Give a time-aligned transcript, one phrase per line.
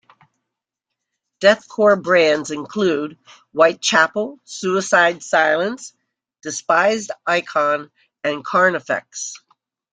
[1.39, 3.19] Deathcore bands include
[3.51, 5.93] Whitechapel, Suicide Silence,
[6.41, 7.91] Despised Icon
[8.23, 9.35] and Carnifex.